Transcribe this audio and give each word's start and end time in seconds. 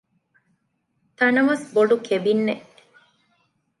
ތަނަވަސް 1.17 1.65
ބޮޑު 1.73 1.95
ކެބިންއެއް 2.07 2.65